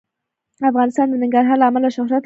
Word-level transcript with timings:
افغانستان 0.71 1.05
د 1.09 1.13
ننګرهار 1.23 1.57
له 1.59 1.65
امله 1.69 1.89
شهرت 1.97 2.11
لري. 2.11 2.19